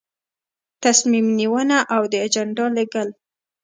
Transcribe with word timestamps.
تصمیم 0.83 1.27
نیونه 1.39 1.77
او 1.95 2.01
د 2.11 2.13
اجنډا 2.25 2.65
لیږل. 2.75 3.09